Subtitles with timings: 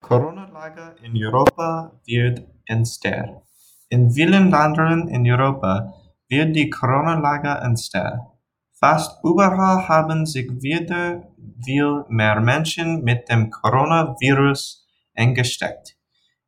[0.00, 3.42] Corona-Lage in Europa wird ernster.
[3.88, 5.94] In vielen Ländern in Europa
[6.28, 8.32] wird die Corona-Lage ernster.
[8.72, 11.22] Fast überall haben sich wieder
[11.62, 15.98] viel mehr Menschen mit dem Coronavirus angesteckt.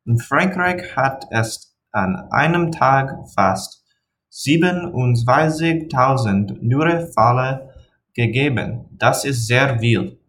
[0.05, 3.85] In Frankreich hat es an einem Tag fast
[4.31, 7.69] 27.000 neue Fälle
[8.15, 8.87] gegeben.
[8.91, 10.22] Das ist sehr viel.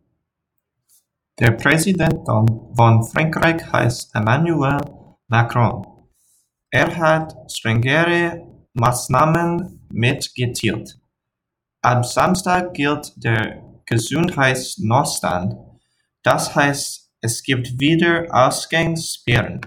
[1.40, 4.78] Der Präsident von Frankreich heißt Emmanuel
[5.26, 5.84] Macron.
[6.70, 10.96] Er hat strengere Maßnahmen mitgeteilt.
[11.82, 15.56] Ab Samstag gilt der Gesundheitsnotstand.
[16.22, 19.60] Das heißt, es gibt wieder Ausgangssperren.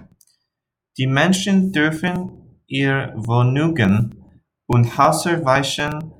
[0.97, 4.23] Die Menschen dürfen ihre Wohnungen
[4.67, 6.13] und Häuser weichen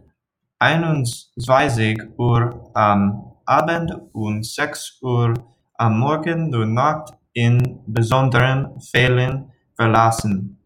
[0.60, 5.34] 21 Uhr am Abend und 6 Uhr
[5.76, 10.60] am Morgen nur noch in besonderen Fällen verlassen.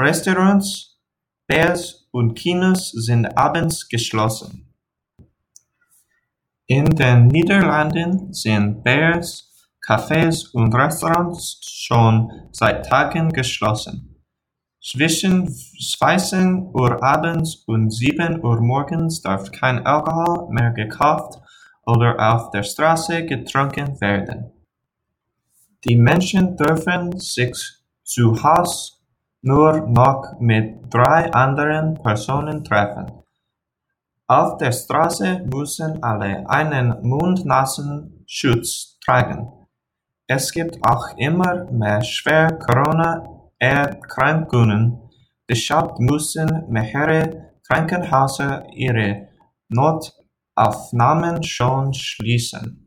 [0.00, 1.00] Restaurants,
[1.48, 4.72] Bars und Kinos sind abends geschlossen.
[6.66, 14.16] In den Niederlanden sind Bars, Cafés und Restaurants schon seit Tagen geschlossen.
[14.80, 21.40] Zwischen 20 Uhr abends und 7 Uhr morgens darf kein Alkohol mehr gekauft
[21.86, 24.52] oder auf der Straße getrunken werden.
[25.84, 27.56] Die Menschen dürfen sich
[28.02, 28.94] zu Hause
[29.42, 33.12] nur noch mit drei anderen Personen treffen.
[34.26, 39.52] Auf der Straße müssen alle einen Mund-Nasen-Schutz tragen.
[40.26, 43.22] Es gibt auch immer mehr schwer Corona
[43.60, 44.98] Erkrankungen,
[45.48, 49.28] deshalb müssen mehrere Krankenhäuser ihre
[50.56, 52.85] Notaufnahmen schon schließen.